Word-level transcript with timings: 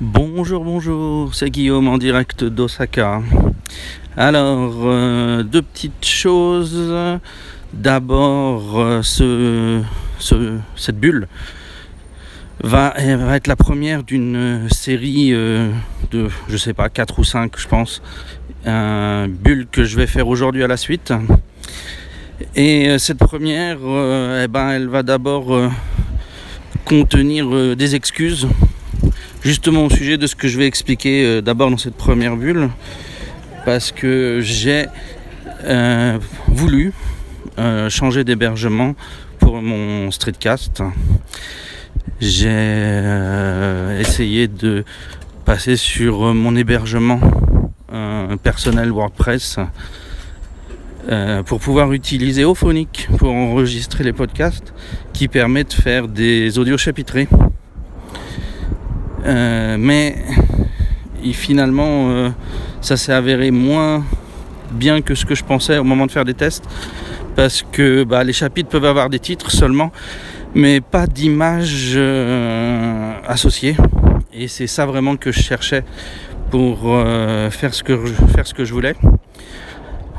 Bonjour, 0.00 0.64
bonjour, 0.64 1.34
c'est 1.34 1.50
Guillaume 1.50 1.88
en 1.88 1.98
direct 1.98 2.44
d'Osaka. 2.44 3.20
Alors, 4.16 4.74
euh, 4.84 5.42
deux 5.42 5.62
petites 5.62 6.04
choses. 6.04 6.92
D'abord, 7.72 8.78
euh, 8.80 9.02
ce, 9.02 9.82
ce- 10.18 10.58
cette 10.76 10.98
bulle 10.98 11.26
va, 12.62 12.94
être 12.96 13.46
la 13.46 13.56
première 13.56 14.02
d'une 14.04 14.68
série 14.70 15.32
euh, 15.32 15.70
de, 16.12 16.28
je 16.48 16.56
sais 16.56 16.74
pas, 16.74 16.88
4 16.88 17.18
ou 17.18 17.24
5, 17.24 17.52
je 17.58 17.68
pense, 17.68 18.00
un 18.64 19.26
bulle 19.28 19.66
que 19.70 19.84
je 19.84 19.96
vais 19.96 20.06
faire 20.06 20.28
aujourd'hui 20.28 20.62
à 20.62 20.68
la 20.68 20.76
suite. 20.76 21.12
Et 22.54 22.96
cette 22.98 23.18
première, 23.18 23.78
eh 23.78 24.46
ben, 24.48 24.70
elle 24.70 24.86
va 24.88 25.02
d'abord 25.02 25.70
contenir 26.84 27.74
des 27.76 27.94
excuses 27.96 28.46
justement 29.42 29.86
au 29.86 29.90
sujet 29.90 30.18
de 30.18 30.26
ce 30.26 30.34
que 30.34 30.48
je 30.48 30.58
vais 30.58 30.66
expliquer 30.66 31.24
euh, 31.24 31.40
d'abord 31.40 31.70
dans 31.70 31.76
cette 31.76 31.96
première 31.96 32.36
bulle, 32.36 32.70
parce 33.64 33.92
que 33.92 34.40
j'ai 34.42 34.86
euh, 35.64 36.18
voulu 36.48 36.92
euh, 37.58 37.88
changer 37.88 38.24
d'hébergement 38.24 38.94
pour 39.38 39.62
mon 39.62 40.10
streetcast. 40.10 40.82
J'ai 42.20 42.48
essayé 44.00 44.48
de 44.48 44.84
passer 45.44 45.76
sur 45.76 46.34
mon 46.34 46.56
hébergement 46.56 47.20
personnel 48.42 48.90
WordPress 48.90 49.60
pour 51.46 51.60
pouvoir 51.60 51.92
utiliser 51.92 52.44
Ophonic 52.44 53.08
pour 53.18 53.30
enregistrer 53.30 54.02
les 54.02 54.12
podcasts 54.12 54.74
qui 55.12 55.28
permet 55.28 55.62
de 55.62 55.72
faire 55.72 56.08
des 56.08 56.58
audios 56.58 56.78
chapitrés. 56.78 57.28
Euh, 59.24 59.76
mais 59.78 60.16
finalement, 61.32 62.10
euh, 62.10 62.30
ça 62.80 62.96
s'est 62.96 63.12
avéré 63.12 63.50
moins 63.50 64.04
bien 64.70 65.00
que 65.02 65.14
ce 65.14 65.24
que 65.24 65.34
je 65.34 65.44
pensais 65.44 65.78
au 65.78 65.84
moment 65.84 66.06
de 66.06 66.10
faire 66.10 66.24
des 66.24 66.34
tests, 66.34 66.64
parce 67.36 67.62
que 67.62 68.04
bah, 68.04 68.22
les 68.24 68.32
chapitres 68.32 68.68
peuvent 68.68 68.84
avoir 68.84 69.08
des 69.10 69.18
titres 69.18 69.50
seulement, 69.50 69.92
mais 70.54 70.80
pas 70.80 71.06
d'image 71.06 71.92
euh, 71.96 73.12
associée. 73.26 73.76
Et 74.32 74.48
c'est 74.48 74.66
ça 74.66 74.86
vraiment 74.86 75.16
que 75.16 75.32
je 75.32 75.40
cherchais 75.40 75.84
pour 76.50 76.80
euh, 76.84 77.50
faire, 77.50 77.74
ce 77.74 77.82
que, 77.82 78.06
je- 78.06 78.14
faire 78.34 78.46
ce 78.46 78.54
que 78.54 78.64
je 78.64 78.72
voulais. 78.72 78.94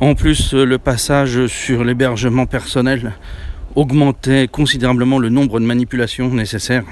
En 0.00 0.14
plus, 0.14 0.52
le 0.54 0.78
passage 0.78 1.46
sur 1.46 1.84
l'hébergement 1.84 2.46
personnel 2.46 3.12
augmentait 3.74 4.48
considérablement 4.48 5.18
le 5.18 5.28
nombre 5.28 5.60
de 5.60 5.64
manipulations 5.66 6.28
nécessaires 6.28 6.84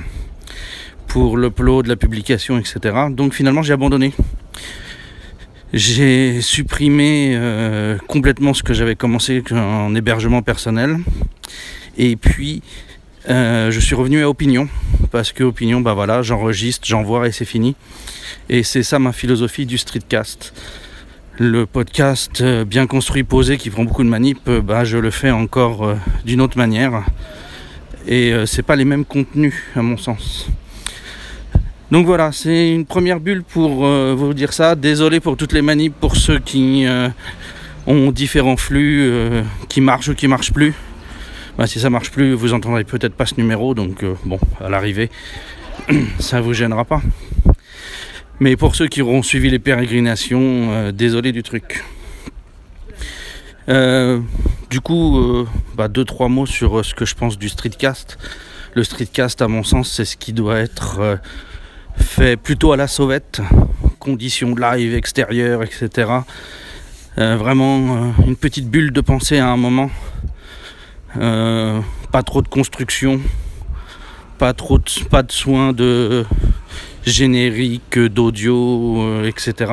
pour 1.12 1.36
l'upload, 1.36 1.88
la 1.88 1.96
publication, 1.96 2.56
etc. 2.56 2.80
Donc 3.10 3.34
finalement 3.34 3.60
j'ai 3.62 3.74
abandonné. 3.74 4.14
J'ai 5.74 6.41
supprimé 6.41 7.34
euh, 7.34 7.98
complètement 8.08 8.54
ce 8.54 8.62
que 8.62 8.72
j'avais 8.72 8.96
commencé 8.96 9.42
en 9.50 9.94
hébergement 9.94 10.41
personnel. 10.41 10.96
Et 11.98 12.16
puis 12.16 12.62
euh, 13.28 13.70
je 13.70 13.78
suis 13.78 13.94
revenu 13.94 14.22
à 14.22 14.30
Opinion. 14.30 14.69
Parce 15.10 15.32
que 15.32 15.44
Opinion, 15.44 15.82
bah 15.82 15.92
voilà, 15.92 16.22
j'enregistre, 16.22 16.88
j'envoie 16.88 17.28
et 17.28 17.32
c'est 17.32 17.44
fini. 17.44 17.76
Et 18.48 18.62
c'est 18.62 18.82
ça 18.82 18.98
ma 18.98 19.12
philosophie 19.12 19.66
du 19.66 19.76
streetcast. 19.76 20.54
Le 21.38 21.66
podcast 21.66 22.41
euh, 22.41 22.64
bien 22.64 22.86
construit, 22.86 23.22
posé, 23.22 23.58
qui 23.58 23.69
prend 23.69 23.84
beaucoup 23.84 24.04
de 24.04 24.08
manip, 24.08 24.48
bah, 24.48 24.84
je 24.84 24.97
le 24.97 25.10
fais 25.10 25.30
encore 25.30 25.94
d'une 26.24 26.41
autre 26.41 26.56
manière. 26.56 27.04
Et 28.08 28.32
c'est 28.47 28.62
pas 28.62 28.76
les 28.76 28.86
mêmes 28.86 29.04
contenus 29.04 29.54
à 29.76 29.82
mon 29.82 29.98
sens. 29.98 30.48
Donc 31.92 32.06
voilà, 32.06 32.32
c'est 32.32 32.72
une 32.72 32.86
première 32.86 33.20
bulle 33.20 33.42
pour 33.42 33.84
euh, 33.84 34.14
vous 34.16 34.32
dire 34.32 34.54
ça. 34.54 34.74
Désolé 34.76 35.20
pour 35.20 35.36
toutes 35.36 35.52
les 35.52 35.60
manips, 35.60 35.94
pour 35.94 36.16
ceux 36.16 36.38
qui 36.38 36.86
euh, 36.86 37.10
ont 37.86 38.10
différents 38.12 38.56
flux, 38.56 39.02
euh, 39.02 39.42
qui 39.69 39.82
marchent 39.82 40.08
ou 40.08 40.14
qui 40.14 40.26
marchent 40.26 40.54
plus. 40.54 40.72
Bah, 41.58 41.66
si 41.66 41.81
ça 41.81 41.91
marche 41.91 42.10
plus, 42.10 42.32
vous 42.32 42.54
entendrez 42.54 42.84
peut-être 42.84 43.12
pas 43.12 43.26
ce 43.26 43.34
numéro, 43.36 43.75
donc 43.75 44.06
bon, 44.25 44.38
à 44.58 44.70
l'arrivée, 44.70 45.10
ça 46.19 46.41
vous 46.41 46.54
gênera 46.54 46.86
pas. 46.86 47.02
Mais 48.41 48.56
pour 48.56 48.75
ceux 48.75 48.88
qui 48.88 49.02
auront 49.02 49.22
suivi 49.22 49.50
les 49.50 49.58
pérégrinations, 49.58 50.92
désolé 50.92 51.31
du 51.31 51.42
truc. 51.42 51.84
Du 53.69 54.81
coup, 54.81 55.47
bah, 55.76 55.88
deux 55.88 56.06
trois 56.06 56.31
mots 56.31 56.47
sur 56.47 56.82
ce 56.82 56.94
que 56.94 57.04
je 57.04 57.14
pense 57.14 57.38
du 57.38 57.50
streetcast. 57.50 58.16
Le 58.72 58.82
streetcast, 58.82 59.42
à 59.42 59.48
mon 59.48 59.62
sens, 59.62 59.92
c'est 59.92 60.06
ce 60.06 60.16
qui 60.16 60.32
doit 60.32 60.58
être 60.58 61.19
fait 61.97 62.36
plutôt 62.36 62.72
à 62.72 62.76
la 62.76 62.86
sauvette, 62.86 63.41
conditions 63.98 64.54
live 64.54 64.94
extérieures, 64.94 65.62
etc. 65.62 66.22
Euh, 67.19 67.36
vraiment 67.36 67.76
euh, 67.76 68.10
une 68.26 68.36
petite 68.36 68.70
bulle 68.70 68.91
de 68.91 69.00
pensée 69.00 69.38
à 69.38 69.48
un 69.48 69.56
moment. 69.56 69.91
Euh, 71.20 71.81
pas 72.10 72.22
trop 72.22 72.41
de 72.41 72.48
construction, 72.48 73.20
pas 74.38 74.54
trop 74.54 74.78
de, 74.78 74.84
pas 75.10 75.22
de 75.22 75.31
soins 75.31 75.72
de 75.72 76.25
générique, 77.04 77.98
d'audio, 77.98 79.25
etc. 79.25 79.72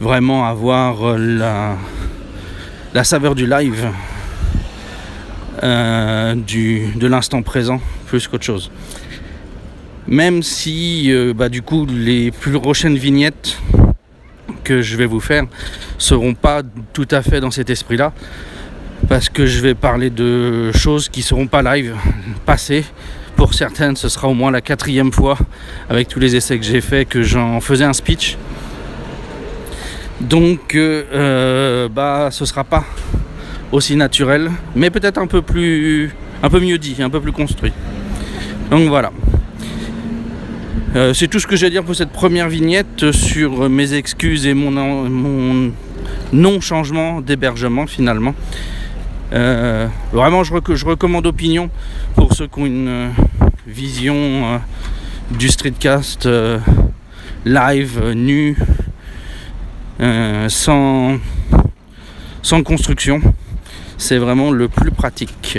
Vraiment 0.00 0.46
avoir 0.46 1.18
la, 1.18 1.76
saveur 3.04 3.34
du 3.34 3.46
live, 3.46 3.88
de 5.62 7.06
l'instant 7.06 7.42
présent, 7.42 7.80
plus 8.06 8.28
qu'autre 8.28 8.44
chose. 8.44 8.70
Même 10.08 10.42
si, 10.42 11.12
euh, 11.12 11.34
bah, 11.34 11.50
du 11.50 11.60
coup, 11.60 11.86
les 11.86 12.30
plus 12.30 12.58
prochaines 12.58 12.96
vignettes 12.96 13.58
que 14.64 14.80
je 14.80 14.96
vais 14.96 15.04
vous 15.04 15.20
faire 15.20 15.44
seront 15.98 16.32
pas 16.32 16.62
tout 16.94 17.08
à 17.10 17.20
fait 17.20 17.40
dans 17.40 17.50
cet 17.50 17.68
esprit-là, 17.68 18.14
parce 19.08 19.28
que 19.28 19.44
je 19.44 19.60
vais 19.60 19.74
parler 19.74 20.08
de 20.08 20.72
choses 20.72 21.10
qui 21.10 21.20
seront 21.20 21.46
pas 21.46 21.62
live, 21.62 21.94
passées. 22.46 22.84
Pour 23.36 23.52
certaines, 23.52 23.96
ce 23.96 24.08
sera 24.08 24.28
au 24.28 24.34
moins 24.34 24.50
la 24.50 24.62
quatrième 24.62 25.12
fois, 25.12 25.38
avec 25.90 26.08
tous 26.08 26.18
les 26.18 26.34
essais 26.34 26.58
que 26.58 26.64
j'ai 26.64 26.80
faits, 26.80 27.10
que 27.10 27.22
j'en 27.22 27.60
faisais 27.60 27.84
un 27.84 27.92
speech. 27.92 28.38
Donc, 30.22 30.74
euh, 30.74 31.04
euh, 31.12 31.88
bah, 31.88 32.30
ce 32.32 32.46
sera 32.46 32.64
pas 32.64 32.84
aussi 33.72 33.94
naturel, 33.94 34.50
mais 34.74 34.88
peut-être 34.88 35.18
un 35.18 35.26
peu 35.26 35.42
plus, 35.42 36.10
un 36.42 36.48
peu 36.48 36.60
mieux 36.60 36.78
dit, 36.78 36.96
un 37.00 37.10
peu 37.10 37.20
plus 37.20 37.32
construit. 37.32 37.72
Donc 38.70 38.88
voilà. 38.88 39.12
Euh, 40.96 41.12
c'est 41.14 41.28
tout 41.28 41.38
ce 41.38 41.46
que 41.46 41.54
j'ai 41.56 41.66
à 41.66 41.70
dire 41.70 41.84
pour 41.84 41.94
cette 41.94 42.10
première 42.10 42.48
vignette 42.48 43.12
sur 43.12 43.68
mes 43.68 43.92
excuses 43.94 44.46
et 44.46 44.54
mon, 44.54 44.76
en- 44.76 45.08
mon 45.08 45.72
non-changement 46.32 47.20
d'hébergement 47.20 47.86
finalement. 47.86 48.34
Euh, 49.34 49.86
vraiment, 50.12 50.44
je, 50.44 50.54
rec- 50.54 50.74
je 50.74 50.86
recommande 50.86 51.26
Opinion 51.26 51.68
pour 52.14 52.32
ceux 52.32 52.46
qui 52.46 52.58
ont 52.60 52.66
une 52.66 52.88
euh, 52.88 53.08
vision 53.66 54.60
du 55.30 55.48
streetcast 55.48 56.26
live, 57.44 58.12
nu, 58.16 58.56
sans 60.48 61.18
construction. 62.64 63.20
C'est 63.98 64.16
vraiment 64.16 64.50
le 64.52 64.68
plus 64.68 64.90
pratique. 64.90 65.58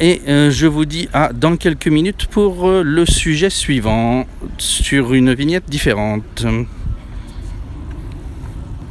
Et 0.00 0.22
euh, 0.28 0.50
je 0.52 0.68
vous 0.68 0.84
dis 0.84 1.08
à 1.12 1.32
dans 1.32 1.56
quelques 1.56 1.88
minutes 1.88 2.26
pour 2.26 2.68
euh, 2.68 2.82
le 2.84 3.04
sujet 3.04 3.50
suivant 3.50 4.26
sur 4.56 5.12
une 5.12 5.34
vignette 5.34 5.68
différente. 5.68 6.46